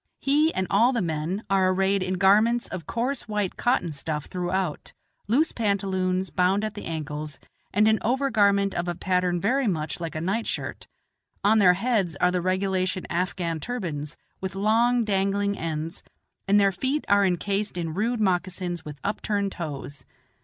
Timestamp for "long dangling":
14.55-15.55